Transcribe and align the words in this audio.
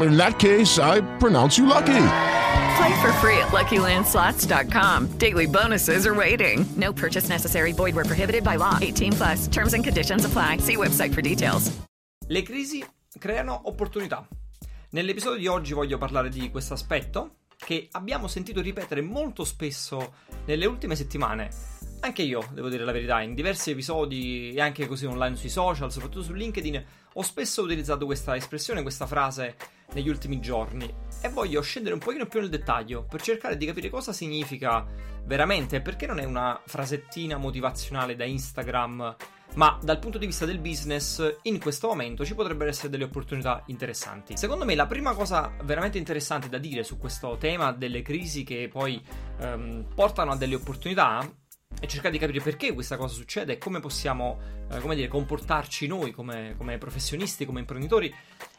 In 0.00 0.16
that 0.16 0.38
case, 0.38 0.78
I 0.78 1.02
pronounce 1.18 1.56
you 1.58 1.66
lucky. 1.66 2.06
Play 2.76 3.00
for 3.00 3.12
free 3.20 3.38
at 3.38 3.52
LuckyLandSlots.com. 3.52 5.18
Daily 5.18 5.46
bonuses 5.46 6.06
are 6.06 6.14
waiting. 6.14 6.64
No 6.76 6.92
purchase 6.92 7.28
necessary. 7.28 7.72
Void 7.72 7.94
where 7.94 8.04
prohibited 8.04 8.42
by 8.42 8.56
law. 8.56 8.78
18 8.80 9.12
plus. 9.12 9.48
Terms 9.48 9.74
and 9.74 9.84
conditions 9.84 10.24
apply. 10.24 10.58
See 10.58 10.76
website 10.76 11.12
for 11.14 11.22
details. 11.22 11.70
Le 12.26 12.42
crisi 12.42 12.84
creano 13.18 13.60
opportunità. 13.64 14.26
Nell'episodio 14.90 15.38
di 15.38 15.46
oggi 15.46 15.74
voglio 15.74 15.98
parlare 15.98 16.30
di 16.30 16.50
questo 16.50 16.74
aspetto 16.74 17.36
che 17.56 17.88
abbiamo 17.92 18.28
sentito 18.28 18.60
ripetere 18.60 19.00
molto 19.00 19.44
spesso 19.44 20.14
nelle 20.46 20.66
ultime 20.66 20.96
settimane. 20.96 21.73
Anche 22.04 22.20
io, 22.20 22.46
devo 22.52 22.68
dire 22.68 22.84
la 22.84 22.92
verità, 22.92 23.22
in 23.22 23.32
diversi 23.32 23.70
episodi 23.70 24.52
e 24.52 24.60
anche 24.60 24.86
così 24.86 25.06
online 25.06 25.36
sui 25.36 25.48
social, 25.48 25.90
soprattutto 25.90 26.22
su 26.22 26.34
LinkedIn, 26.34 26.84
ho 27.14 27.22
spesso 27.22 27.62
utilizzato 27.62 28.04
questa 28.04 28.36
espressione, 28.36 28.82
questa 28.82 29.06
frase 29.06 29.56
negli 29.94 30.10
ultimi 30.10 30.38
giorni 30.38 30.92
e 31.22 31.30
voglio 31.30 31.62
scendere 31.62 31.94
un 31.94 32.00
pochino 32.00 32.26
più 32.26 32.40
nel 32.40 32.50
dettaglio 32.50 33.04
per 33.08 33.22
cercare 33.22 33.56
di 33.56 33.64
capire 33.64 33.88
cosa 33.88 34.12
significa 34.12 34.84
veramente 35.24 35.76
e 35.76 35.80
perché 35.80 36.06
non 36.06 36.18
è 36.18 36.24
una 36.24 36.60
frasettina 36.66 37.38
motivazionale 37.38 38.16
da 38.16 38.24
Instagram, 38.26 39.16
ma 39.54 39.78
dal 39.80 39.98
punto 39.98 40.18
di 40.18 40.26
vista 40.26 40.44
del 40.44 40.58
business 40.58 41.38
in 41.44 41.58
questo 41.58 41.88
momento 41.88 42.22
ci 42.26 42.34
potrebbero 42.34 42.68
essere 42.68 42.90
delle 42.90 43.04
opportunità 43.04 43.62
interessanti. 43.68 44.36
Secondo 44.36 44.66
me 44.66 44.74
la 44.74 44.86
prima 44.86 45.14
cosa 45.14 45.54
veramente 45.62 45.96
interessante 45.96 46.50
da 46.50 46.58
dire 46.58 46.84
su 46.84 46.98
questo 46.98 47.38
tema 47.38 47.72
delle 47.72 48.02
crisi 48.02 48.44
che 48.44 48.68
poi 48.70 49.02
ehm, 49.38 49.86
portano 49.94 50.32
a 50.32 50.36
delle 50.36 50.56
opportunità 50.56 51.26
e 51.80 51.86
cercare 51.86 52.12
di 52.12 52.18
capire 52.18 52.40
perché 52.40 52.72
questa 52.72 52.96
cosa 52.96 53.14
succede 53.14 53.54
e 53.54 53.58
come 53.58 53.80
possiamo 53.80 54.38
eh, 54.70 54.80
come 54.80 54.94
dire, 54.94 55.08
comportarci 55.08 55.86
noi 55.86 56.12
come, 56.12 56.54
come 56.56 56.78
professionisti, 56.78 57.44
come 57.44 57.60
imprenditori, 57.60 58.12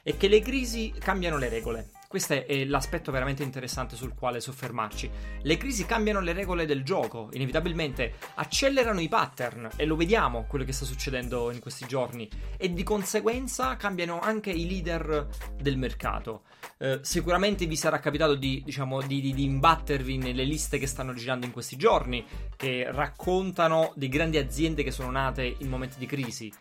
è 0.04 0.16
che 0.18 0.28
le 0.28 0.42
crisi 0.42 0.94
cambiano 1.00 1.38
le 1.38 1.50
regole. 1.50 1.90
Questo 2.08 2.46
è 2.46 2.66
l'aspetto 2.66 3.12
veramente 3.12 3.44
interessante 3.44 3.96
sul 3.96 4.14
quale 4.14 4.40
soffermarci. 4.40 5.10
Le 5.42 5.58
crisi 5.58 5.86
cambiano 5.86 6.20
le 6.22 6.34
regole 6.34 6.66
del 6.66 6.84
gioco, 6.84 7.30
inevitabilmente 7.34 8.14
accelerano 8.36 9.00
i 9.00 9.08
pattern 9.08 9.70
e 9.76 9.86
lo 9.86 9.96
vediamo 9.96 10.46
quello 10.48 10.66
che 10.66 10.72
sta 10.72 10.86
succedendo 10.86 11.52
in 11.52 11.60
questi 11.60 11.86
giorni 11.88 12.30
e 12.58 12.74
di 12.74 12.84
conseguenza 12.84 13.76
cambiano 13.76 14.20
anche 14.20 14.52
i 14.52 14.68
leader 14.68 15.28
del 15.60 15.78
mercato. 15.78 16.44
Eh, 16.78 17.00
sicuramente 17.02 17.66
vi 17.66 17.76
sarà 17.76 18.00
capitato 18.00 18.36
di, 18.36 18.62
diciamo, 18.64 19.02
di, 19.02 19.22
di, 19.22 19.34
di 19.34 19.44
imbattervi 19.44 20.18
nelle 20.18 20.44
liste 20.44 20.78
che 20.78 20.88
stanno 20.88 21.14
girando 21.14 21.46
in 21.46 21.52
questi 21.52 21.76
giorni, 21.76 22.26
che 22.56 22.88
raccontano 22.92 23.94
di 23.96 24.10
grandi 24.10 24.38
aziende 24.38 24.84
che 24.84 24.92
sono 24.92 25.12
nate 25.12 25.56
in 25.60 25.70
momenti 25.70 25.98
di 25.98 26.06
crisi. 26.06 26.52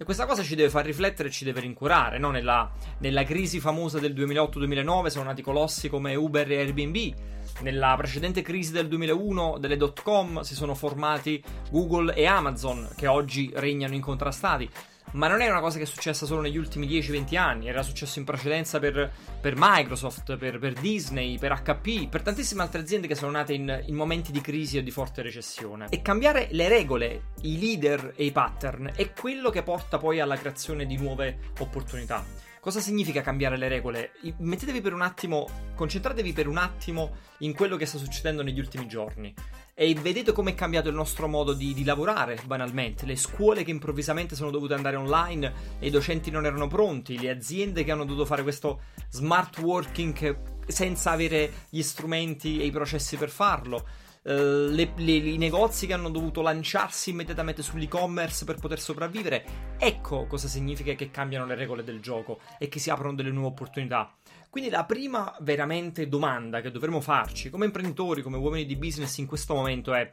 E 0.00 0.04
questa 0.04 0.24
cosa 0.24 0.42
ci 0.42 0.54
deve 0.54 0.70
far 0.70 0.86
riflettere 0.86 1.28
e 1.28 1.30
ci 1.30 1.44
deve 1.44 1.60
rincuorare, 1.60 2.16
no? 2.16 2.30
nella, 2.30 2.70
nella 3.00 3.22
crisi 3.22 3.60
famosa 3.60 3.98
del 3.98 4.14
2008-2009 4.14 5.06
sono 5.08 5.24
nati 5.24 5.42
colossi 5.42 5.90
come 5.90 6.14
Uber 6.14 6.50
e 6.50 6.56
Airbnb, 6.56 7.14
nella 7.60 7.94
precedente 7.98 8.40
crisi 8.40 8.72
del 8.72 8.88
2001 8.88 9.58
delle 9.58 9.76
dot 9.76 10.02
com 10.02 10.40
si 10.40 10.54
sono 10.54 10.74
formati 10.74 11.44
Google 11.70 12.14
e 12.14 12.24
Amazon 12.24 12.88
che 12.96 13.08
oggi 13.08 13.52
regnano 13.54 13.92
incontrastati. 13.92 14.70
Ma 15.12 15.26
non 15.26 15.40
è 15.40 15.48
una 15.48 15.60
cosa 15.60 15.78
che 15.78 15.84
è 15.84 15.86
successa 15.86 16.26
solo 16.26 16.40
negli 16.40 16.56
ultimi 16.56 16.86
10-20 16.86 17.36
anni, 17.36 17.68
era 17.68 17.82
successo 17.82 18.18
in 18.18 18.24
precedenza 18.24 18.78
per, 18.78 19.10
per 19.40 19.54
Microsoft, 19.56 20.36
per, 20.36 20.58
per, 20.58 20.74
Disney, 20.74 21.38
per 21.38 21.60
HP, 21.62 22.08
per 22.08 22.22
tantissime 22.22 22.62
altre 22.62 22.80
aziende 22.80 23.06
che 23.06 23.14
sono 23.14 23.32
nate 23.32 23.52
in, 23.52 23.82
in, 23.86 23.94
momenti 23.94 24.30
di 24.30 24.40
crisi 24.40 24.78
o 24.78 24.82
di 24.82 24.90
forte 24.90 25.22
recessione. 25.22 25.86
E 25.90 26.00
cambiare 26.02 26.48
le 26.52 26.68
regole, 26.68 27.22
i 27.42 27.58
leader 27.58 28.12
e 28.14 28.24
i 28.24 28.32
pattern 28.32 28.92
è 28.94 29.12
quello 29.12 29.50
che 29.50 29.62
porta 29.62 29.98
poi 29.98 30.20
alla 30.20 30.36
creazione 30.36 30.86
di 30.86 30.96
nuove 30.96 31.38
opportunità. 31.58 32.49
Cosa 32.60 32.80
significa 32.80 33.22
cambiare 33.22 33.56
le 33.56 33.68
regole? 33.68 34.12
Mettetevi 34.36 34.82
per 34.82 34.92
un 34.92 35.00
attimo, 35.00 35.48
concentratevi 35.74 36.34
per 36.34 36.46
un 36.46 36.58
attimo 36.58 37.16
in 37.38 37.54
quello 37.54 37.76
che 37.76 37.86
sta 37.86 37.96
succedendo 37.96 38.42
negli 38.42 38.58
ultimi 38.58 38.86
giorni 38.86 39.32
e 39.72 39.94
vedete 39.94 40.32
come 40.32 40.50
è 40.50 40.54
cambiato 40.54 40.90
il 40.90 40.94
nostro 40.94 41.26
modo 41.26 41.54
di, 41.54 41.72
di, 41.72 41.84
lavorare, 41.84 42.38
banalmente. 42.44 43.06
Le 43.06 43.16
scuole 43.16 43.64
che 43.64 43.70
improvvisamente 43.70 44.34
sono 44.34 44.50
dovute 44.50 44.74
andare 44.74 44.96
online 44.96 45.78
e 45.78 45.86
i 45.86 45.90
docenti 45.90 46.30
non 46.30 46.44
erano 46.44 46.66
pronti, 46.66 47.18
le 47.18 47.30
aziende 47.30 47.82
che 47.82 47.92
hanno 47.92 48.04
dovuto 48.04 48.26
fare 48.26 48.42
questo 48.42 48.82
smart 49.08 49.56
working 49.60 50.66
senza 50.66 51.12
avere 51.12 51.50
gli 51.70 51.80
strumenti 51.80 52.60
e 52.60 52.66
i 52.66 52.70
processi 52.70 53.16
per 53.16 53.30
farlo. 53.30 53.86
Uh, 54.22 54.68
le, 54.68 54.92
le, 54.96 55.12
i 55.12 55.38
negozi 55.38 55.86
che 55.86 55.94
hanno 55.94 56.10
dovuto 56.10 56.42
lanciarsi 56.42 57.08
immediatamente 57.08 57.62
sull'e-commerce 57.62 58.44
per 58.44 58.58
poter 58.58 58.78
sopravvivere. 58.78 59.44
Ecco 59.78 60.26
cosa 60.26 60.46
significa 60.46 60.92
che 60.92 61.10
cambiano 61.10 61.46
le 61.46 61.54
regole 61.54 61.82
del 61.82 62.00
gioco 62.00 62.40
e 62.58 62.68
che 62.68 62.78
si 62.78 62.90
aprono 62.90 63.14
delle 63.14 63.30
nuove 63.30 63.48
opportunità. 63.48 64.14
Quindi 64.50 64.68
la 64.68 64.84
prima 64.84 65.34
veramente 65.40 66.08
domanda 66.08 66.60
che 66.60 66.70
dovremmo 66.70 67.00
farci 67.00 67.50
come 67.50 67.66
imprenditori, 67.66 68.20
come 68.20 68.36
uomini 68.36 68.66
di 68.66 68.76
business 68.76 69.16
in 69.18 69.26
questo 69.26 69.54
momento 69.54 69.94
è 69.94 70.10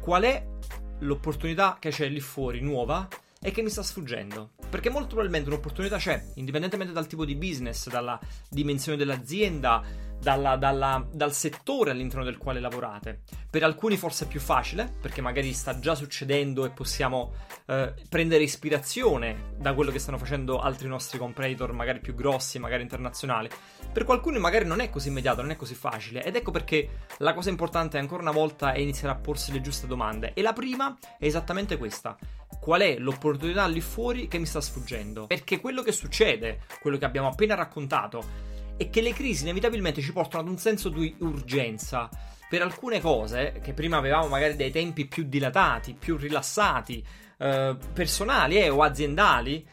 qual 0.00 0.24
è 0.24 0.44
l'opportunità 1.00 1.76
che 1.78 1.90
c'è 1.90 2.08
lì 2.08 2.20
fuori 2.20 2.60
nuova 2.60 3.08
e 3.40 3.50
che 3.50 3.62
mi 3.62 3.70
sta 3.70 3.82
sfuggendo? 3.82 4.50
Perché 4.68 4.90
molto 4.90 5.08
probabilmente 5.08 5.48
un'opportunità 5.48 5.96
c'è, 5.96 6.22
indipendentemente 6.34 6.92
dal 6.92 7.06
tipo 7.06 7.24
di 7.24 7.36
business, 7.36 7.88
dalla 7.88 8.18
dimensione 8.48 8.98
dell'azienda, 8.98 9.82
dalla, 10.20 10.56
dalla, 10.56 11.06
dal 11.10 11.32
settore 11.32 11.92
all'interno 11.92 12.24
del 12.24 12.38
quale 12.38 12.60
lavorate. 12.60 13.20
Per 13.48 13.62
alcuni 13.62 13.96
forse 13.96 14.24
è 14.24 14.28
più 14.28 14.40
facile, 14.40 14.92
perché 15.00 15.20
magari 15.20 15.52
sta 15.52 15.78
già 15.78 15.94
succedendo 15.94 16.64
e 16.64 16.70
possiamo 16.70 17.32
eh, 17.66 17.94
prendere 18.08 18.42
ispirazione 18.42 19.54
da 19.56 19.72
quello 19.74 19.90
che 19.90 19.98
stanno 19.98 20.18
facendo 20.18 20.60
altri 20.60 20.88
nostri 20.88 21.18
competitor, 21.18 21.72
magari 21.72 22.00
più 22.00 22.14
grossi, 22.14 22.58
magari 22.58 22.82
internazionali. 22.82 23.48
Per 23.92 24.04
qualcuno 24.04 24.38
magari 24.38 24.66
non 24.66 24.80
è 24.80 24.90
così 24.90 25.08
immediato, 25.08 25.40
non 25.40 25.52
è 25.52 25.56
così 25.56 25.74
facile. 25.74 26.24
Ed 26.24 26.36
ecco 26.36 26.50
perché 26.50 26.88
la 27.18 27.32
cosa 27.32 27.50
importante 27.50 27.98
ancora 27.98 28.22
una 28.22 28.32
volta 28.32 28.72
è 28.72 28.78
iniziare 28.78 29.14
a 29.14 29.18
porsi 29.18 29.52
le 29.52 29.60
giuste 29.60 29.86
domande. 29.86 30.34
E 30.34 30.42
la 30.42 30.52
prima 30.52 30.96
è 31.18 31.24
esattamente 31.24 31.78
questa. 31.78 32.16
Qual 32.68 32.82
è 32.82 32.98
l'opportunità 32.98 33.66
lì 33.66 33.80
fuori 33.80 34.28
che 34.28 34.36
mi 34.36 34.44
sta 34.44 34.60
sfuggendo? 34.60 35.26
Perché 35.26 35.58
quello 35.58 35.80
che 35.80 35.90
succede, 35.90 36.60
quello 36.82 36.98
che 36.98 37.06
abbiamo 37.06 37.28
appena 37.28 37.54
raccontato, 37.54 38.22
è 38.76 38.90
che 38.90 39.00
le 39.00 39.14
crisi 39.14 39.44
inevitabilmente 39.44 40.02
ci 40.02 40.12
portano 40.12 40.42
ad 40.42 40.50
un 40.50 40.58
senso 40.58 40.90
di 40.90 41.14
urgenza. 41.20 42.10
Per 42.46 42.60
alcune 42.60 43.00
cose, 43.00 43.60
che 43.62 43.72
prima 43.72 43.96
avevamo 43.96 44.28
magari 44.28 44.54
dei 44.54 44.70
tempi 44.70 45.06
più 45.06 45.24
dilatati, 45.24 45.94
più 45.94 46.18
rilassati, 46.18 47.02
eh, 47.38 47.74
personali 47.90 48.58
eh, 48.58 48.68
o 48.68 48.82
aziendali, 48.82 49.66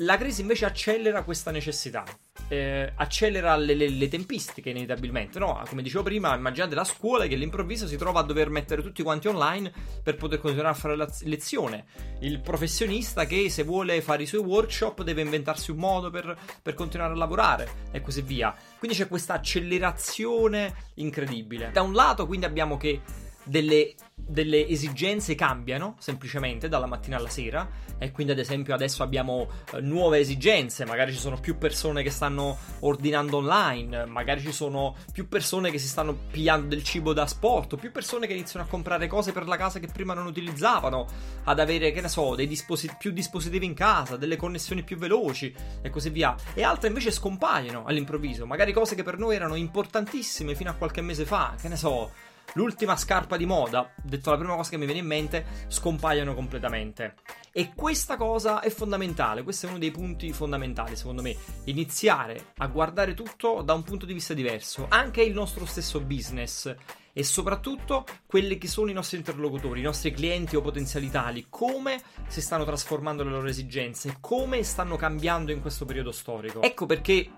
la 0.00 0.18
crisi 0.18 0.42
invece 0.42 0.66
accelera 0.66 1.22
questa 1.22 1.50
necessità 1.50 2.04
eh, 2.48 2.92
accelera 2.94 3.56
le, 3.56 3.74
le, 3.74 3.88
le, 3.88 4.08
tempistiche 4.08 4.70
inevitabilmente, 4.70 5.38
no? 5.38 5.62
Come 5.68 5.82
dicevo 5.82 6.02
prima, 6.02 6.34
immaginate 6.34 6.74
la 6.74 6.84
scuola 6.84 7.26
che 7.26 7.34
all'improvviso 7.34 7.86
si 7.86 7.96
trova 7.96 8.20
a 8.20 8.22
dover 8.22 8.50
mettere 8.50 8.82
tutti 8.82 9.02
quanti 9.02 9.28
online 9.28 9.72
per 10.02 10.16
poter 10.16 10.40
continuare 10.40 10.74
a 10.74 10.78
fare 10.78 10.96
la 10.96 11.08
lezione. 11.22 11.86
Il 12.20 12.40
professionista 12.40 13.24
che 13.26 13.48
se 13.50 13.62
vuole 13.62 14.00
fare 14.02 14.22
i 14.22 14.26
suoi 14.26 14.42
workshop 14.42 15.02
deve 15.02 15.22
inventarsi 15.22 15.70
un 15.70 15.78
modo 15.78 16.10
per, 16.10 16.36
per 16.60 16.74
continuare 16.74 17.12
a 17.12 17.16
lavorare 17.16 17.68
e 17.90 18.00
così 18.00 18.22
via. 18.22 18.54
Quindi 18.78 18.96
c'è 18.96 19.08
questa 19.08 19.34
accelerazione 19.34 20.74
incredibile. 20.94 21.70
Da 21.72 21.82
un 21.82 21.92
lato 21.92 22.26
quindi 22.26 22.46
abbiamo 22.46 22.76
che 22.76 23.00
delle, 23.44 23.94
delle 24.14 24.66
esigenze 24.66 25.34
cambiano 25.34 25.96
semplicemente 25.98 26.68
dalla 26.68 26.86
mattina 26.86 27.16
alla 27.16 27.28
sera. 27.28 27.82
E 27.98 28.10
quindi 28.10 28.32
ad 28.32 28.38
esempio 28.38 28.74
adesso 28.74 29.02
abbiamo 29.02 29.48
eh, 29.72 29.80
nuove 29.80 30.18
esigenze, 30.18 30.84
magari 30.84 31.12
ci 31.12 31.18
sono 31.18 31.38
più 31.38 31.56
persone 31.56 32.02
che 32.02 32.10
stanno 32.10 32.58
ordinando 32.80 33.36
online, 33.36 34.04
magari 34.06 34.40
ci 34.40 34.52
sono 34.52 34.96
più 35.12 35.28
persone 35.28 35.70
che 35.70 35.78
si 35.78 35.86
stanno 35.86 36.16
pigliando 36.30 36.66
del 36.68 36.82
cibo 36.82 37.12
da 37.12 37.26
sport, 37.26 37.76
più 37.76 37.92
persone 37.92 38.26
che 38.26 38.32
iniziano 38.32 38.66
a 38.66 38.68
comprare 38.68 39.06
cose 39.06 39.32
per 39.32 39.46
la 39.46 39.56
casa 39.56 39.78
che 39.78 39.86
prima 39.86 40.12
non 40.12 40.26
utilizzavano, 40.26 41.06
ad 41.44 41.60
avere 41.60 41.92
che 41.92 42.00
ne 42.00 42.08
so, 42.08 42.34
dei 42.34 42.48
disposi- 42.48 42.90
più 42.98 43.12
dispositivi 43.12 43.64
in 43.64 43.74
casa, 43.74 44.16
delle 44.16 44.36
connessioni 44.36 44.82
più 44.82 44.96
veloci 44.96 45.54
e 45.80 45.90
così 45.90 46.10
via, 46.10 46.34
e 46.52 46.62
altre 46.62 46.88
invece 46.88 47.12
scompaiono 47.12 47.84
all'improvviso, 47.84 48.44
magari 48.44 48.72
cose 48.72 48.94
che 48.94 49.02
per 49.02 49.18
noi 49.18 49.36
erano 49.36 49.54
importantissime 49.54 50.54
fino 50.54 50.70
a 50.70 50.74
qualche 50.74 51.00
mese 51.00 51.24
fa, 51.24 51.54
che 51.60 51.68
ne 51.68 51.76
so, 51.76 52.10
l'ultima 52.54 52.96
scarpa 52.96 53.36
di 53.36 53.46
moda, 53.46 53.92
detto 54.02 54.30
la 54.30 54.38
prima 54.38 54.54
cosa 54.54 54.70
che 54.70 54.76
mi 54.76 54.84
viene 54.84 55.00
in 55.00 55.06
mente, 55.06 55.44
scompaiono 55.68 56.34
completamente. 56.34 57.14
E 57.52 57.72
questa 57.74 58.16
cosa 58.16 58.60
è 58.60 58.70
fondamentale, 58.70 59.42
questo 59.42 59.66
è 59.66 59.68
uno 59.68 59.78
dei 59.78 59.90
punti 59.90 60.32
fondamentali 60.32 60.96
secondo 60.96 61.22
me, 61.22 61.36
iniziare 61.64 62.52
a 62.56 62.66
guardare 62.66 63.14
tutto 63.14 63.62
da 63.62 63.74
un 63.74 63.82
punto 63.82 64.06
di 64.06 64.12
vista 64.12 64.34
diverso, 64.34 64.86
anche 64.88 65.22
il 65.22 65.32
nostro 65.32 65.64
stesso 65.64 66.00
business 66.00 66.74
e 67.16 67.22
soprattutto 67.22 68.04
quelli 68.26 68.58
che 68.58 68.66
sono 68.66 68.90
i 68.90 68.92
nostri 68.92 69.18
interlocutori, 69.18 69.78
i 69.78 69.84
nostri 69.84 70.10
clienti 70.10 70.56
o 70.56 70.60
potenziali 70.60 71.08
tali, 71.10 71.46
come 71.48 72.02
si 72.26 72.40
stanno 72.40 72.64
trasformando 72.64 73.22
le 73.22 73.30
loro 73.30 73.46
esigenze, 73.46 74.16
come 74.20 74.64
stanno 74.64 74.96
cambiando 74.96 75.52
in 75.52 75.60
questo 75.60 75.84
periodo 75.84 76.10
storico. 76.10 76.60
Ecco 76.60 76.86
perché 76.86 77.30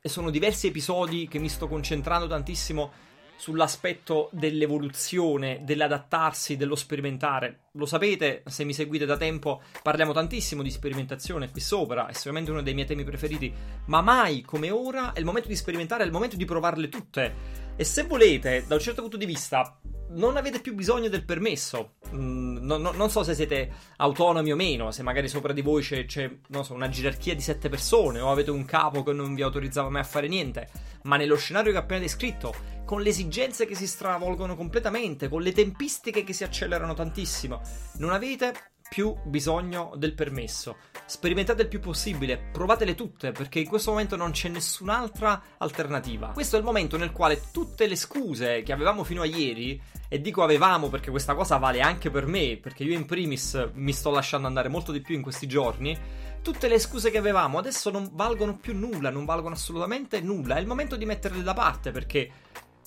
sono 0.00 0.30
diversi 0.30 0.68
episodi 0.68 1.26
che 1.26 1.40
mi 1.40 1.48
sto 1.48 1.66
concentrando 1.66 2.28
tantissimo 2.28 2.92
sull'aspetto 3.36 4.28
dell'evoluzione, 4.32 5.60
dell'adattarsi, 5.62 6.56
dello 6.56 6.76
sperimentare. 6.76 7.64
Lo 7.72 7.86
sapete, 7.86 8.42
se 8.46 8.64
mi 8.64 8.72
seguite 8.72 9.06
da 9.06 9.16
tempo, 9.16 9.62
parliamo 9.82 10.12
tantissimo 10.12 10.62
di 10.62 10.70
sperimentazione 10.70 11.50
qui 11.50 11.60
sopra, 11.60 12.06
è 12.06 12.12
sicuramente 12.12 12.50
uno 12.50 12.62
dei 12.62 12.74
miei 12.74 12.86
temi 12.86 13.04
preferiti, 13.04 13.52
ma 13.86 14.00
mai 14.00 14.42
come 14.42 14.70
ora 14.70 15.12
è 15.12 15.18
il 15.18 15.24
momento 15.24 15.48
di 15.48 15.56
sperimentare, 15.56 16.02
è 16.02 16.06
il 16.06 16.12
momento 16.12 16.36
di 16.36 16.44
provarle 16.44 16.88
tutte. 16.88 17.62
E 17.76 17.84
se 17.84 18.04
volete, 18.04 18.64
da 18.66 18.74
un 18.74 18.80
certo 18.80 19.00
punto 19.00 19.16
di 19.16 19.26
vista, 19.26 19.78
non 20.14 20.36
avete 20.36 20.60
più 20.60 20.74
bisogno 20.74 21.08
del 21.08 21.24
permesso. 21.24 21.94
Mm, 22.14 22.58
no, 22.60 22.76
no, 22.76 22.92
non 22.92 23.10
so 23.10 23.22
se 23.22 23.34
siete 23.34 23.70
autonomi 23.96 24.52
o 24.52 24.56
meno, 24.56 24.90
se 24.90 25.02
magari 25.02 25.28
sopra 25.28 25.52
di 25.52 25.62
voi 25.62 25.82
c'è, 25.82 26.04
c'è 26.04 26.30
so, 26.62 26.74
una 26.74 26.88
gerarchia 26.88 27.34
di 27.34 27.40
sette 27.40 27.68
persone 27.68 28.20
o 28.20 28.30
avete 28.30 28.50
un 28.50 28.64
capo 28.64 29.02
che 29.02 29.12
non 29.12 29.34
vi 29.34 29.42
autorizzava 29.42 29.90
mai 29.90 30.02
a 30.02 30.04
fare 30.04 30.28
niente. 30.28 30.68
Ma 31.02 31.16
nello 31.16 31.36
scenario 31.36 31.72
che 31.72 31.78
ho 31.78 31.80
appena 31.80 32.00
descritto, 32.00 32.54
con 32.94 33.02
le 33.02 33.08
esigenze 33.08 33.66
che 33.66 33.74
si 33.74 33.88
stravolgono 33.88 34.54
completamente, 34.54 35.28
con 35.28 35.42
le 35.42 35.50
tempistiche 35.50 36.22
che 36.22 36.32
si 36.32 36.44
accelerano 36.44 36.94
tantissimo, 36.94 37.60
non 37.94 38.12
avete 38.12 38.54
più 38.88 39.16
bisogno 39.24 39.94
del 39.96 40.14
permesso. 40.14 40.76
Sperimentate 41.04 41.62
il 41.62 41.68
più 41.68 41.80
possibile, 41.80 42.38
provatele 42.52 42.94
tutte, 42.94 43.32
perché 43.32 43.58
in 43.58 43.66
questo 43.66 43.90
momento 43.90 44.14
non 44.14 44.30
c'è 44.30 44.48
nessun'altra 44.48 45.42
alternativa. 45.58 46.28
Questo 46.28 46.54
è 46.54 46.60
il 46.60 46.64
momento 46.64 46.96
nel 46.96 47.10
quale 47.10 47.42
tutte 47.50 47.88
le 47.88 47.96
scuse 47.96 48.62
che 48.62 48.72
avevamo 48.72 49.02
fino 49.02 49.22
a 49.22 49.26
ieri, 49.26 49.82
e 50.08 50.20
dico 50.20 50.44
avevamo 50.44 50.88
perché 50.88 51.10
questa 51.10 51.34
cosa 51.34 51.56
vale 51.56 51.80
anche 51.80 52.10
per 52.10 52.26
me, 52.26 52.60
perché 52.62 52.84
io 52.84 52.94
in 52.94 53.06
primis 53.06 53.70
mi 53.72 53.92
sto 53.92 54.10
lasciando 54.10 54.46
andare 54.46 54.68
molto 54.68 54.92
di 54.92 55.00
più 55.00 55.16
in 55.16 55.22
questi 55.22 55.48
giorni, 55.48 55.98
tutte 56.42 56.68
le 56.68 56.78
scuse 56.78 57.10
che 57.10 57.18
avevamo 57.18 57.58
adesso 57.58 57.90
non 57.90 58.08
valgono 58.12 58.56
più 58.56 58.76
nulla, 58.76 59.10
non 59.10 59.24
valgono 59.24 59.56
assolutamente 59.56 60.20
nulla. 60.20 60.54
È 60.54 60.60
il 60.60 60.68
momento 60.68 60.94
di 60.94 61.06
metterle 61.06 61.42
da 61.42 61.54
parte 61.54 61.90
perché 61.90 62.30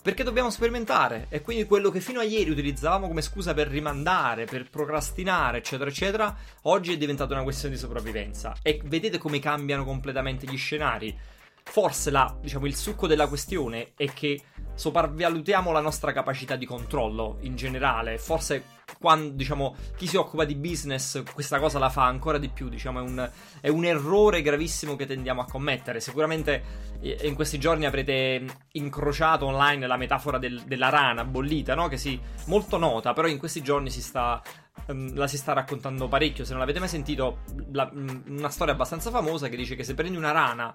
perché 0.08 0.24
dobbiamo 0.24 0.50
sperimentare 0.50 1.26
e 1.28 1.42
quindi 1.42 1.66
quello 1.66 1.90
che 1.90 2.00
fino 2.00 2.22
a 2.22 2.24
ieri 2.24 2.50
utilizzavamo 2.50 3.10
come 3.10 3.22
scusa 3.22 3.54
per 3.54 3.68
rimandare, 3.68 4.46
per 4.46 4.70
procrastinare, 4.70 5.58
eccetera, 5.58 5.90
eccetera, 5.90 6.34
oggi 6.62 6.94
è 6.94 6.98
diventata 6.98 7.34
una 7.34 7.44
questione 7.44 7.76
di 7.76 7.82
sopravvivenza. 7.82 8.56
E 8.62 8.80
vedete 8.86 9.18
come 9.18 9.40
cambiano 9.40 9.84
completamente 9.84 10.46
gli 10.48 10.56
scenari. 10.56 11.14
Forse 11.62 12.10
la, 12.10 12.34
diciamo, 12.40 12.68
il 12.68 12.78
succo 12.78 13.06
della 13.06 13.28
questione 13.28 13.92
è 13.98 14.10
che 14.14 14.40
sopravvalutiamo 14.76 15.74
la 15.74 15.82
nostra 15.82 16.14
capacità 16.14 16.56
di 16.56 16.66
controllo 16.66 17.40
in 17.42 17.58
generale. 17.58 18.18
Forse 18.18 18.64
quando, 19.00 19.36
diciamo, 19.36 19.76
chi 19.96 20.08
si 20.08 20.18
occupa 20.18 20.46
di 20.46 20.56
business 20.56 21.24
questa 21.34 21.60
cosa 21.60 21.80
la 21.80 21.90
fa 21.90 22.06
ancora 22.06 22.38
di 22.38 22.50
più, 22.50 22.70
diciamo, 22.70 23.00
è 23.00 23.02
un, 23.02 23.30
è 23.62 23.70
un 23.70 23.86
errore 23.86 24.42
gravissimo 24.42 24.96
che 24.96 25.06
tendiamo 25.06 25.42
a 25.42 25.46
commettere. 25.46 26.00
Sicuramente 26.00 26.64
eh, 27.02 27.20
in 27.24 27.36
questi 27.36 27.60
giorni 27.60 27.86
avrete 27.86 28.46
incrociato 28.74 29.46
online 29.46 29.88
la 29.88 29.98
metafora 29.98 30.38
del, 30.38 30.62
della 30.66 30.90
rana 30.90 31.24
bollita, 31.24 31.76
no? 31.76 31.88
Che 31.88 31.98
si 31.98 32.20
molto 32.46 32.78
nota, 32.78 33.14
però 33.14 33.28
in 33.28 33.38
questi 33.38 33.62
giorni 33.62 33.90
si 33.90 34.02
sta 34.02 34.42
um, 34.88 35.16
la 35.16 35.28
si 35.28 35.38
sta 35.38 35.54
raccontando 35.54 36.08
parecchio. 36.08 36.44
Se 36.44 36.52
non 36.52 36.60
l'avete 36.60 36.80
mai 36.80 36.90
sentito, 36.90 37.40
la, 37.72 37.90
um, 37.94 38.24
una 38.28 38.50
storia 38.50 38.74
abbastanza 38.74 39.10
famosa 39.12 39.48
che 39.48 39.56
dice 39.56 39.76
che 39.76 39.84
se 39.84 39.94
prendi 39.94 40.18
una 40.18 40.32
rana 40.32 40.74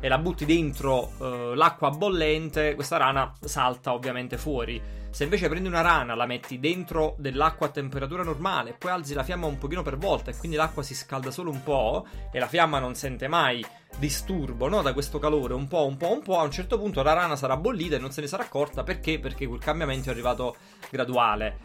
e 0.00 0.08
la 0.08 0.18
butti 0.18 0.44
dentro 0.44 1.12
uh, 1.18 1.54
l'acqua 1.54 1.90
bollente, 1.90 2.74
questa 2.74 2.96
rana 2.96 3.32
salta 3.40 3.92
ovviamente 3.92 4.36
fuori. 4.36 5.00
Se 5.12 5.24
invece 5.24 5.50
prendi 5.50 5.68
una 5.68 5.82
rana, 5.82 6.14
la 6.14 6.24
metti 6.24 6.58
dentro 6.58 7.16
dell'acqua 7.18 7.66
a 7.66 7.70
temperatura 7.70 8.22
normale, 8.22 8.72
poi 8.72 8.92
alzi 8.92 9.12
la 9.12 9.22
fiamma 9.22 9.44
un 9.44 9.58
pochino 9.58 9.82
per 9.82 9.98
volta 9.98 10.30
e 10.30 10.36
quindi 10.38 10.56
l'acqua 10.56 10.82
si 10.82 10.94
scalda 10.94 11.30
solo 11.30 11.50
un 11.50 11.62
po' 11.62 12.06
e 12.32 12.38
la 12.38 12.46
fiamma 12.46 12.78
non 12.78 12.94
sente 12.94 13.28
mai 13.28 13.62
disturbo 13.98 14.68
no? 14.68 14.80
da 14.80 14.94
questo 14.94 15.18
calore, 15.18 15.52
un 15.52 15.68
po', 15.68 15.84
un 15.84 15.98
po', 15.98 16.10
un 16.10 16.22
po', 16.22 16.38
a 16.38 16.44
un 16.44 16.50
certo 16.50 16.78
punto 16.78 17.02
la 17.02 17.12
rana 17.12 17.36
sarà 17.36 17.58
bollita 17.58 17.96
e 17.96 17.98
non 17.98 18.10
se 18.10 18.22
ne 18.22 18.26
sarà 18.26 18.44
accorta 18.44 18.84
perché? 18.84 19.18
Perché 19.18 19.46
quel 19.46 19.60
cambiamento 19.60 20.08
è 20.08 20.12
arrivato 20.12 20.56
graduale. 20.88 21.58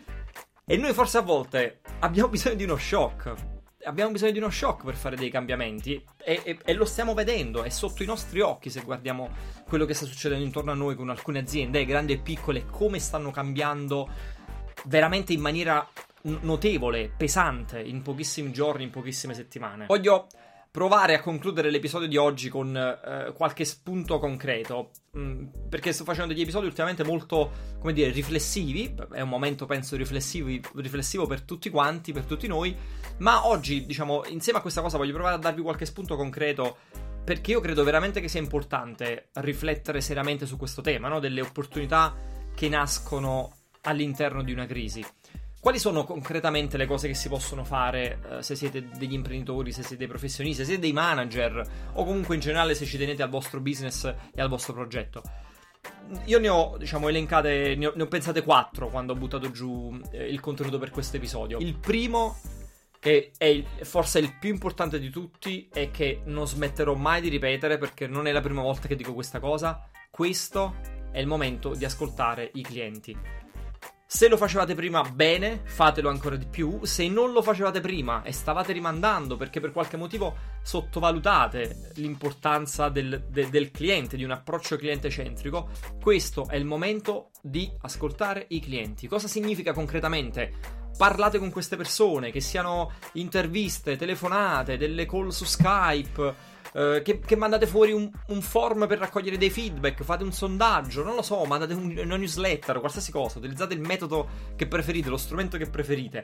E 0.65 0.75
noi 0.75 0.91
forse 0.91 1.19
a 1.19 1.21
volte 1.21 1.79
abbiamo 1.99 2.27
bisogno 2.27 2.55
di 2.55 2.65
uno 2.65 2.75
shock. 2.75 3.56
Abbiamo 3.87 4.11
bisogno 4.11 4.33
di 4.33 4.39
uno 4.39 4.49
shock 4.49 4.83
per 4.83 4.95
fare 4.95 5.15
dei 5.15 5.29
cambiamenti 5.29 6.03
e, 6.17 6.41
e, 6.43 6.59
e, 6.63 6.73
lo 6.73 6.83
stiamo 6.83 7.13
vedendo, 7.13 7.63
è 7.63 7.69
sotto 7.69 8.03
i 8.03 8.05
nostri 8.05 8.41
occhi 8.41 8.69
se 8.69 8.81
guardiamo 8.81 9.29
quello 9.65 9.85
che 9.85 9.93
sta 9.93 10.05
succedendo 10.05 10.43
intorno 10.43 10.71
a 10.71 10.75
noi 10.75 10.95
con 10.95 11.09
alcune 11.09 11.39
aziende, 11.39 11.85
grandi 11.85 12.11
e 12.11 12.17
piccole, 12.17 12.65
come 12.65 12.99
stanno 12.99 13.31
cambiando 13.31 14.09
veramente 14.85 15.31
in 15.31 15.39
maniera 15.39 15.87
notevole, 16.23 17.09
pesante, 17.15 17.79
in 17.79 18.01
pochissimi 18.01 18.51
giorni, 18.51 18.83
in 18.83 18.89
pochissime 18.89 19.33
settimane. 19.33 19.85
Voglio 19.85 20.27
provare 20.69 21.15
a 21.15 21.21
concludere 21.21 21.69
l'episodio 21.69 22.07
di 22.07 22.17
oggi 22.17 22.49
con 22.49 22.75
eh, 22.75 23.33
qualche 23.33 23.65
spunto 23.65 24.19
concreto. 24.19 24.91
Mm, 25.17 25.45
perché 25.69 25.91
sto 25.91 26.03
facendo 26.03 26.33
degli 26.33 26.43
episodi 26.43 26.65
ultimamente 26.65 27.03
molto, 27.03 27.51
come 27.79 27.93
dire, 27.93 28.11
riflessivi. 28.11 28.93
È 29.11 29.21
un 29.21 29.29
momento, 29.29 29.65
penso, 29.65 29.95
riflessivo 29.95 31.27
per 31.27 31.41
tutti 31.41 31.69
quanti, 31.69 32.13
per 32.13 32.25
tutti 32.25 32.47
noi. 32.47 32.75
Ma 33.17 33.47
oggi, 33.47 33.85
diciamo, 33.85 34.23
insieme 34.27 34.59
a 34.59 34.61
questa 34.61 34.81
cosa 34.81 34.97
voglio 34.97 35.13
provare 35.13 35.35
a 35.35 35.39
darvi 35.39 35.61
qualche 35.61 35.85
spunto 35.85 36.15
concreto. 36.15 36.77
Perché 37.23 37.51
io 37.51 37.59
credo 37.59 37.83
veramente 37.83 38.21
che 38.21 38.29
sia 38.29 38.39
importante 38.39 39.29
riflettere 39.33 39.99
seriamente 39.99 40.45
su 40.45 40.55
questo 40.55 40.81
tema, 40.81 41.09
no? 41.09 41.19
Delle 41.19 41.41
opportunità 41.41 42.15
che 42.55 42.69
nascono 42.69 43.51
all'interno 43.81 44.43
di 44.43 44.53
una 44.53 44.65
crisi. 44.65 45.05
Quali 45.59 45.79
sono 45.79 46.03
concretamente 46.03 46.77
le 46.77 46.85
cose 46.85 47.07
che 47.07 47.15
si 47.15 47.29
possono 47.29 47.63
fare 47.63 48.19
eh, 48.29 48.43
se 48.43 48.55
siete 48.55 48.87
degli 48.95 49.13
imprenditori, 49.13 49.71
se 49.71 49.81
siete 49.81 49.97
dei 49.97 50.07
professionisti, 50.07 50.59
se 50.59 50.65
siete 50.65 50.81
dei 50.81 50.93
manager 50.93 51.61
o 51.93 52.05
comunque 52.05 52.35
in 52.35 52.41
generale 52.41 52.75
se 52.75 52.85
ci 52.85 52.97
tenete 52.97 53.23
al 53.23 53.29
vostro 53.29 53.59
business 53.59 54.05
e 54.05 54.39
al 54.39 54.49
vostro 54.49 54.73
progetto? 54.73 55.21
Io 56.25 56.39
ne 56.39 56.47
ho, 56.47 56.77
diciamo, 56.77 57.07
elencate, 57.09 57.75
ne 57.75 57.87
ho, 57.87 57.93
ne 57.95 58.03
ho 58.03 58.07
pensate 58.07 58.43
quattro 58.43 58.89
quando 58.89 59.13
ho 59.13 59.15
buttato 59.15 59.49
giù 59.51 59.99
eh, 60.11 60.27
il 60.27 60.39
contenuto 60.39 60.77
per 60.77 60.91
questo 60.91 61.17
episodio. 61.17 61.57
Il 61.57 61.77
primo, 61.77 62.37
che 62.99 63.31
è 63.35 63.45
il, 63.45 63.65
forse 63.81 64.19
il 64.19 64.37
più 64.39 64.49
importante 64.49 64.99
di 64.99 65.09
tutti, 65.09 65.67
e 65.73 65.89
che 65.91 66.21
non 66.25 66.47
smetterò 66.47 66.93
mai 66.93 67.19
di 67.19 67.29
ripetere 67.29 67.77
perché 67.77 68.05
non 68.07 68.27
è 68.27 68.31
la 68.31 68.41
prima 68.41 68.61
volta 68.61 68.87
che 68.87 68.95
dico 68.95 69.13
questa 69.13 69.39
cosa. 69.39 69.89
Questo 70.09 70.75
è 71.11 71.19
il 71.19 71.27
momento 71.27 71.73
di 71.73 71.83
ascoltare 71.83 72.51
i 72.53 72.61
clienti 72.61 73.45
se 74.09 74.29
lo 74.29 74.37
facevate 74.37 74.73
prima 74.73 75.01
bene, 75.01 75.59
fatelo 75.65 76.07
ancora 76.07 76.37
di 76.37 76.45
più. 76.45 76.79
Se 76.83 77.09
non 77.09 77.33
lo 77.33 77.41
facevate 77.41 77.81
prima 77.81 78.23
e 78.23 78.31
stavate 78.31 78.71
rimandando 78.71 79.35
perché 79.35 79.59
per 79.59 79.73
qualche 79.73 79.97
motivo 79.97 80.33
sottovalutate 80.63 81.91
l'importanza 81.95 82.87
del, 82.87 83.25
de, 83.29 83.49
del 83.49 83.69
cliente, 83.69 84.15
di 84.15 84.23
un 84.23 84.31
approccio 84.31 84.77
cliente 84.77 85.09
centrico, 85.09 85.67
questo 86.01 86.47
è 86.47 86.55
il 86.55 86.63
momento 86.63 87.31
di 87.41 87.69
ascoltare 87.81 88.45
i 88.49 88.61
clienti. 88.61 89.09
Cosa 89.09 89.27
significa 89.27 89.73
concretamente? 89.73 90.53
Parlate 90.97 91.37
con 91.37 91.51
queste 91.51 91.75
persone, 91.75 92.31
che 92.31 92.39
siano 92.39 92.93
interviste, 93.13 93.97
telefonate, 93.97 94.77
delle 94.77 95.05
call 95.05 95.27
su 95.27 95.43
Skype 95.43 96.55
eh, 96.73 97.01
che, 97.03 97.19
che, 97.19 97.35
mandate 97.35 97.67
fuori 97.67 97.91
un, 97.91 98.09
un, 98.27 98.41
form 98.41 98.87
per 98.87 98.99
raccogliere 98.99 99.37
dei 99.37 99.49
feedback, 99.49 100.03
fate 100.03 100.23
un 100.23 100.31
sondaggio, 100.31 101.03
non 101.03 101.15
lo 101.15 101.21
so, 101.21 101.43
mandate 101.45 101.73
un, 101.73 101.95
una 101.97 102.17
newsletter, 102.17 102.79
qualsiasi 102.79 103.11
cosa, 103.11 103.39
utilizzate 103.39 103.73
il 103.73 103.81
metodo 103.81 104.27
che 104.55 104.67
preferite, 104.67 105.09
lo 105.09 105.17
strumento 105.17 105.57
che 105.57 105.69
preferite. 105.69 106.23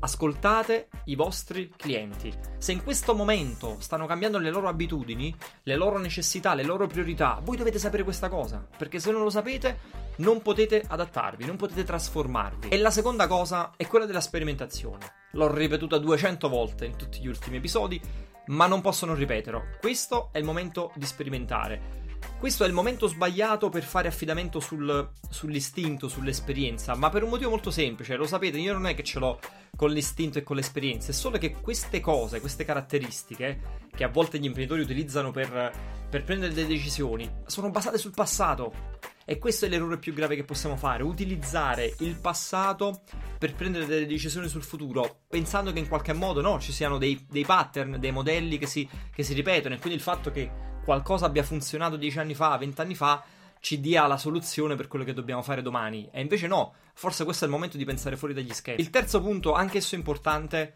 Ascoltate 0.00 0.88
i 1.04 1.14
vostri 1.14 1.72
clienti. 1.76 2.32
Se 2.58 2.72
in 2.72 2.82
questo 2.82 3.14
momento 3.14 3.76
stanno 3.78 4.06
cambiando 4.06 4.38
le 4.38 4.50
loro 4.50 4.68
abitudini, 4.68 5.34
le 5.62 5.76
loro 5.76 5.98
necessità, 5.98 6.54
le 6.54 6.64
loro 6.64 6.86
priorità, 6.86 7.40
voi 7.42 7.56
dovete 7.56 7.78
sapere 7.78 8.02
questa 8.02 8.28
cosa, 8.28 8.66
perché 8.76 8.98
se 8.98 9.12
non 9.12 9.22
lo 9.22 9.30
sapete 9.30 10.04
non 10.16 10.42
potete 10.42 10.82
adattarvi, 10.86 11.44
non 11.44 11.56
potete 11.56 11.84
trasformarvi. 11.84 12.68
E 12.68 12.78
la 12.78 12.90
seconda 12.90 13.26
cosa 13.26 13.72
è 13.76 13.86
quella 13.86 14.06
della 14.06 14.20
sperimentazione. 14.20 15.24
L'ho 15.32 15.52
ripetuta 15.52 15.98
200 15.98 16.48
volte 16.48 16.86
in 16.86 16.96
tutti 16.96 17.20
gli 17.20 17.26
ultimi 17.26 17.56
episodi, 17.56 18.00
ma 18.46 18.66
non 18.66 18.80
possono 18.80 19.14
ripeterlo. 19.14 19.76
Questo 19.80 20.30
è 20.32 20.38
il 20.38 20.44
momento 20.44 20.92
di 20.94 21.06
sperimentare. 21.06 22.04
Questo 22.38 22.64
è 22.64 22.66
il 22.66 22.72
momento 22.72 23.06
sbagliato 23.06 23.68
per 23.70 23.82
fare 23.82 24.08
affidamento 24.08 24.60
sul, 24.60 25.10
sull'istinto, 25.30 26.08
sull'esperienza, 26.08 26.94
ma 26.94 27.08
per 27.08 27.22
un 27.22 27.30
motivo 27.30 27.50
molto 27.50 27.70
semplice, 27.70 28.16
lo 28.16 28.26
sapete, 28.26 28.58
io 28.58 28.74
non 28.74 28.86
è 28.86 28.94
che 28.94 29.02
ce 29.02 29.18
l'ho 29.18 29.38
con 29.74 29.90
l'istinto 29.90 30.38
e 30.38 30.42
con 30.42 30.56
l'esperienza, 30.56 31.10
è 31.10 31.14
solo 31.14 31.38
che 31.38 31.52
queste 31.52 32.00
cose, 32.00 32.40
queste 32.40 32.64
caratteristiche, 32.64 33.86
che 33.94 34.04
a 34.04 34.08
volte 34.08 34.38
gli 34.38 34.44
imprenditori 34.44 34.82
utilizzano 34.82 35.30
per, 35.30 35.72
per 36.10 36.24
prendere 36.24 36.52
delle 36.52 36.68
decisioni, 36.68 37.30
sono 37.46 37.70
basate 37.70 37.96
sul 37.96 38.12
passato. 38.14 38.94
E 39.28 39.38
questo 39.38 39.66
è 39.66 39.68
l'errore 39.68 39.98
più 39.98 40.14
grave 40.14 40.36
che 40.36 40.44
possiamo 40.44 40.76
fare, 40.76 41.02
utilizzare 41.02 41.92
il 41.98 42.14
passato 42.14 43.02
per 43.36 43.54
prendere 43.56 43.84
delle 43.84 44.06
decisioni 44.06 44.46
sul 44.46 44.62
futuro, 44.62 45.22
pensando 45.26 45.72
che 45.72 45.80
in 45.80 45.88
qualche 45.88 46.12
modo 46.12 46.40
no, 46.40 46.60
ci 46.60 46.70
siano 46.70 46.96
dei, 46.96 47.26
dei 47.28 47.44
pattern, 47.44 47.98
dei 47.98 48.12
modelli 48.12 48.56
che 48.56 48.66
si, 48.66 48.88
che 49.12 49.24
si 49.24 49.34
ripetono 49.34 49.74
e 49.74 49.78
quindi 49.78 49.98
il 49.98 50.04
fatto 50.04 50.30
che 50.30 50.48
qualcosa 50.84 51.26
abbia 51.26 51.42
funzionato 51.42 51.96
dieci 51.96 52.20
anni 52.20 52.34
fa, 52.34 52.56
vent'anni 52.56 52.94
fa, 52.94 53.24
ci 53.58 53.80
dia 53.80 54.06
la 54.06 54.16
soluzione 54.16 54.76
per 54.76 54.86
quello 54.86 55.04
che 55.04 55.12
dobbiamo 55.12 55.42
fare 55.42 55.60
domani. 55.60 56.08
E 56.12 56.20
invece 56.20 56.46
no, 56.46 56.74
forse 56.94 57.24
questo 57.24 57.44
è 57.44 57.48
il 57.48 57.52
momento 57.52 57.76
di 57.76 57.84
pensare 57.84 58.16
fuori 58.16 58.32
dagli 58.32 58.52
schemi. 58.52 58.80
Il 58.80 58.90
terzo 58.90 59.20
punto, 59.20 59.54
anch'esso 59.54 59.96
importante, 59.96 60.74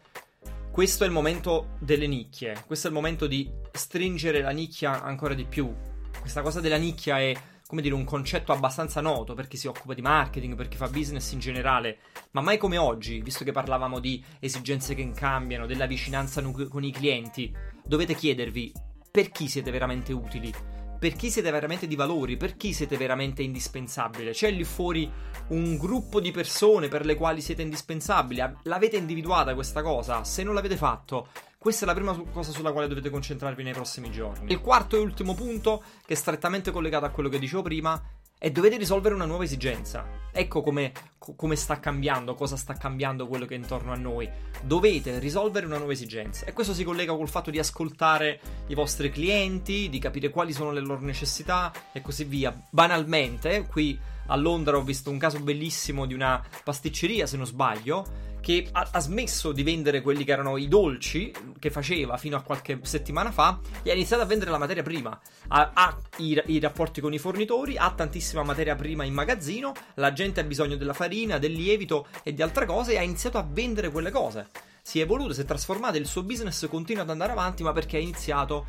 questo 0.71 1.05
è 1.05 1.07
il 1.07 1.13
momento 1.13 1.77
delle 1.79 2.05
nicchie, 2.05 2.63
questo 2.67 2.87
è 2.87 2.89
il 2.89 2.97
momento 2.97 3.27
di 3.27 3.49
stringere 3.71 4.41
la 4.41 4.49
nicchia 4.49 5.01
ancora 5.01 5.33
di 5.33 5.45
più. 5.45 5.73
Questa 6.19 6.41
cosa 6.41 6.59
della 6.59 6.75
nicchia 6.75 7.17
è 7.19 7.33
come 7.71 7.81
dire, 7.81 7.95
un 7.95 8.03
concetto 8.03 8.51
abbastanza 8.51 8.99
noto 8.99 9.33
per 9.33 9.47
chi 9.47 9.55
si 9.55 9.65
occupa 9.65 9.93
di 9.93 10.01
marketing, 10.01 10.55
per 10.55 10.67
chi 10.67 10.75
fa 10.75 10.89
business 10.89 11.31
in 11.31 11.39
generale, 11.39 11.99
ma 12.31 12.41
mai 12.41 12.57
come 12.57 12.77
oggi, 12.77 13.21
visto 13.21 13.45
che 13.45 13.53
parlavamo 13.53 13.99
di 13.99 14.21
esigenze 14.41 14.93
che 14.93 15.09
cambiano, 15.11 15.65
della 15.65 15.85
vicinanza 15.85 16.41
con 16.41 16.83
i 16.83 16.91
clienti, 16.91 17.49
dovete 17.85 18.13
chiedervi 18.13 18.73
per 19.09 19.31
chi 19.31 19.47
siete 19.47 19.71
veramente 19.71 20.11
utili, 20.11 20.53
per 21.01 21.15
chi 21.15 21.31
siete 21.31 21.49
veramente 21.49 21.87
di 21.87 21.95
valori, 21.95 22.37
per 22.37 22.55
chi 22.55 22.73
siete 22.73 22.95
veramente 22.95 23.41
indispensabile. 23.41 24.33
C'è 24.33 24.51
lì 24.51 24.63
fuori 24.63 25.11
un 25.47 25.75
gruppo 25.75 26.19
di 26.19 26.29
persone 26.29 26.89
per 26.89 27.05
le 27.05 27.15
quali 27.15 27.41
siete 27.41 27.63
indispensabili. 27.63 28.39
L'avete 28.65 28.97
individuata 28.97 29.55
questa 29.55 29.81
cosa? 29.81 30.23
Se 30.23 30.43
non 30.43 30.53
l'avete 30.53 30.77
fatto, 30.77 31.29
questa 31.57 31.85
è 31.85 31.87
la 31.87 31.95
prima 31.95 32.15
cosa 32.31 32.51
sulla 32.51 32.71
quale 32.71 32.87
dovete 32.87 33.09
concentrarvi 33.09 33.63
nei 33.63 33.73
prossimi 33.73 34.11
giorni. 34.11 34.51
Il 34.51 34.61
quarto 34.61 34.95
e 34.95 34.99
ultimo 34.99 35.33
punto, 35.33 35.81
che 36.05 36.13
è 36.13 36.15
strettamente 36.15 36.69
collegato 36.69 37.05
a 37.05 37.09
quello 37.09 37.29
che 37.29 37.39
dicevo 37.39 37.63
prima, 37.63 37.99
è 38.41 38.49
dovete 38.49 38.75
risolvere 38.75 39.13
una 39.13 39.25
nuova 39.25 39.43
esigenza. 39.43 40.03
Ecco 40.31 40.63
come, 40.63 40.91
come, 41.19 41.55
sta 41.55 41.79
cambiando, 41.79 42.33
cosa 42.33 42.55
sta 42.55 42.73
cambiando 42.73 43.27
quello 43.27 43.45
che 43.45 43.53
è 43.53 43.57
intorno 43.57 43.91
a 43.91 43.95
noi. 43.95 44.27
Dovete 44.63 45.19
risolvere 45.19 45.67
una 45.67 45.77
nuova 45.77 45.91
esigenza. 45.91 46.47
E 46.47 46.53
questo 46.53 46.73
si 46.73 46.83
collega 46.83 47.15
col 47.15 47.29
fatto 47.29 47.51
di 47.51 47.59
ascoltare 47.59 48.39
i 48.65 48.73
vostri 48.73 49.11
clienti, 49.11 49.89
di 49.89 49.99
capire 49.99 50.31
quali 50.31 50.53
sono 50.53 50.71
le 50.71 50.79
loro 50.79 51.01
necessità 51.01 51.71
e 51.91 52.01
così 52.01 52.23
via. 52.23 52.59
Banalmente, 52.71 53.67
qui 53.69 53.99
a 54.31 54.35
Londra 54.37 54.77
ho 54.77 54.81
visto 54.81 55.09
un 55.09 55.17
caso 55.17 55.39
bellissimo 55.39 56.05
di 56.05 56.13
una 56.13 56.41
pasticceria, 56.63 57.27
se 57.27 57.35
non 57.35 57.45
sbaglio, 57.45 58.29
che 58.39 58.67
ha, 58.71 58.87
ha, 58.91 58.99
smesso 58.99 59.51
di 59.51 59.61
vendere 59.61 60.01
quelli 60.01 60.23
che 60.23 60.31
erano 60.31 60.57
i 60.57 60.67
dolci 60.67 61.31
che 61.59 61.69
faceva 61.69 62.17
fino 62.17 62.35
a 62.35 62.41
qualche 62.41 62.79
settimana 62.81 63.31
fa 63.31 63.59
e 63.83 63.91
ha 63.91 63.93
iniziato 63.93 64.23
a 64.23 64.25
vendere 64.25 64.49
la 64.49 64.57
materia 64.57 64.83
prima. 64.83 65.19
Ha, 65.49 65.71
ha 65.73 65.97
i, 66.17 66.41
i, 66.47 66.59
rapporti 66.59 67.01
con 67.01 67.13
i 67.13 67.19
fornitori, 67.19 67.77
ha 67.77 67.91
tantissima 67.91 68.41
materia 68.41 68.75
prima 68.75 69.03
in 69.03 69.13
magazzino, 69.13 69.73
la 69.95 70.13
gente 70.13 70.39
ha 70.39 70.43
bisogno 70.43 70.77
della 70.77 70.93
farina, 70.93 71.37
del 71.37 71.51
lievito 71.51 72.07
e 72.23 72.33
di 72.33 72.41
altre 72.41 72.65
cose 72.65 72.93
e 72.93 72.97
ha 72.97 73.03
iniziato 73.03 73.37
a 73.37 73.45
vendere 73.47 73.91
quelle 73.91 74.11
cose. 74.11 74.47
Si 74.81 74.99
è 74.99 75.03
evoluto, 75.03 75.33
si 75.33 75.41
è 75.41 75.45
trasformato, 75.45 75.97
il 75.97 76.07
suo 76.07 76.23
business 76.23 76.67
continua 76.67 77.03
ad 77.03 77.09
andare 77.11 77.33
avanti, 77.33 77.61
ma 77.61 77.73
perché 77.73 77.97
ha 77.97 78.01
iniziato 78.01 78.65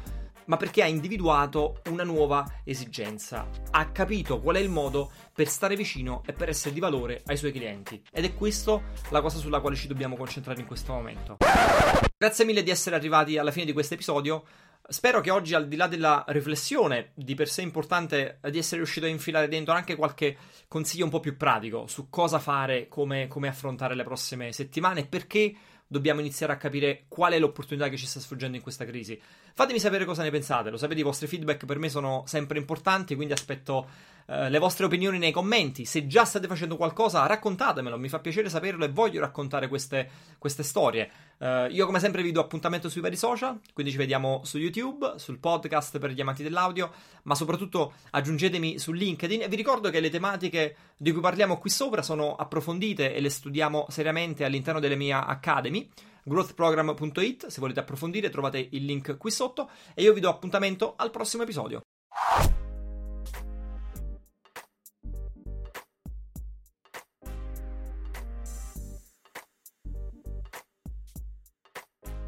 ma 0.46 0.56
perché 0.56 0.82
ha 0.82 0.86
individuato 0.86 1.80
una 1.88 2.04
nuova 2.04 2.60
esigenza. 2.64 3.48
Ha 3.70 3.90
capito 3.90 4.40
qual 4.40 4.56
è 4.56 4.60
il 4.60 4.68
modo 4.68 5.10
per 5.32 5.48
stare 5.48 5.76
vicino 5.76 6.22
e 6.26 6.32
per 6.32 6.48
essere 6.48 6.74
di 6.74 6.80
valore 6.80 7.22
ai 7.26 7.36
suoi 7.36 7.52
clienti. 7.52 8.02
Ed 8.12 8.24
è 8.24 8.34
questo 8.34 8.82
la 9.10 9.20
cosa 9.20 9.38
sulla 9.38 9.60
quale 9.60 9.76
ci 9.76 9.86
dobbiamo 9.86 10.16
concentrare 10.16 10.60
in 10.60 10.66
questo 10.66 10.92
momento. 10.92 11.36
Grazie 12.16 12.44
mille 12.44 12.62
di 12.62 12.70
essere 12.70 12.96
arrivati 12.96 13.38
alla 13.38 13.50
fine 13.50 13.64
di 13.64 13.72
questo 13.72 13.94
episodio. 13.94 14.44
Spero 14.88 15.20
che 15.20 15.30
oggi, 15.30 15.54
al 15.54 15.68
di 15.68 15.76
là 15.76 15.86
della 15.86 16.24
riflessione 16.28 17.12
di 17.14 17.34
per 17.34 17.48
sé 17.48 17.62
importante, 17.62 18.40
di 18.50 18.58
essere 18.58 18.78
riuscito 18.78 19.06
a 19.06 19.08
infilare 19.08 19.48
dentro 19.48 19.72
anche 19.72 19.94
qualche 19.94 20.36
consiglio 20.68 21.04
un 21.04 21.10
po' 21.10 21.20
più 21.20 21.36
pratico 21.36 21.86
su 21.86 22.10
cosa 22.10 22.38
fare, 22.38 22.88
come, 22.88 23.28
come 23.28 23.48
affrontare 23.48 23.94
le 23.94 24.02
prossime 24.02 24.52
settimane 24.52 25.00
e 25.00 25.06
perché 25.06 25.54
dobbiamo 25.92 26.20
iniziare 26.20 26.54
a 26.54 26.56
capire 26.56 27.04
qual 27.06 27.34
è 27.34 27.38
l'opportunità 27.38 27.88
che 27.88 27.98
ci 27.98 28.06
sta 28.06 28.18
sfuggendo 28.18 28.56
in 28.56 28.62
questa 28.62 28.86
crisi. 28.86 29.20
Fatemi 29.54 29.78
sapere 29.78 30.06
cosa 30.06 30.22
ne 30.22 30.30
pensate, 30.30 30.70
lo 30.70 30.78
sapete, 30.78 31.00
i 31.00 31.04
vostri 31.04 31.26
feedback 31.26 31.66
per 31.66 31.78
me 31.78 31.90
sono 31.90 32.24
sempre 32.26 32.58
importanti, 32.58 33.14
quindi 33.14 33.34
aspetto 33.34 33.86
eh, 34.26 34.48
le 34.48 34.58
vostre 34.58 34.86
opinioni 34.86 35.18
nei 35.18 35.32
commenti. 35.32 35.84
Se 35.84 36.06
già 36.06 36.24
state 36.24 36.46
facendo 36.46 36.76
qualcosa, 36.76 37.26
raccontatemelo, 37.26 37.98
mi 37.98 38.08
fa 38.08 38.20
piacere 38.20 38.48
saperlo 38.48 38.84
e 38.84 38.88
voglio 38.88 39.20
raccontare 39.20 39.68
queste, 39.68 40.08
queste 40.38 40.62
storie. 40.62 41.10
Uh, 41.42 41.66
io 41.70 41.86
come 41.86 41.98
sempre 41.98 42.22
vi 42.22 42.30
do 42.30 42.40
appuntamento 42.40 42.88
sui 42.88 43.00
vari 43.00 43.16
social, 43.16 43.58
quindi 43.74 43.90
ci 43.90 43.98
vediamo 43.98 44.42
su 44.44 44.58
YouTube, 44.58 45.14
sul 45.16 45.38
podcast 45.38 45.98
per 45.98 46.12
gli 46.12 46.20
amanti 46.20 46.44
dell'audio, 46.44 46.92
ma 47.24 47.34
soprattutto 47.34 47.94
aggiungetemi 48.10 48.78
su 48.78 48.92
LinkedIn 48.92 49.42
e 49.42 49.48
vi 49.48 49.56
ricordo 49.56 49.90
che 49.90 49.98
le 49.98 50.08
tematiche 50.08 50.76
di 50.96 51.10
cui 51.10 51.20
parliamo 51.20 51.58
qui 51.58 51.68
sopra 51.68 52.00
sono 52.00 52.36
approfondite 52.36 53.12
e 53.12 53.20
le 53.20 53.28
studiamo 53.28 53.86
seriamente 53.88 54.44
all'interno 54.44 54.78
delle 54.78 54.94
mie 54.94 55.14
Growthprogram.it, 56.24 57.46
se 57.46 57.60
volete 57.60 57.80
approfondire 57.80 58.30
trovate 58.30 58.68
il 58.70 58.84
link 58.84 59.16
qui 59.16 59.30
sotto 59.30 59.70
e 59.94 60.02
io 60.02 60.12
vi 60.12 60.20
do 60.20 60.28
appuntamento 60.28 60.94
al 60.96 61.10
prossimo 61.10 61.42
episodio. 61.42 61.80